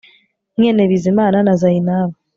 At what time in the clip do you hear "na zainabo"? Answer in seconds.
1.45-2.15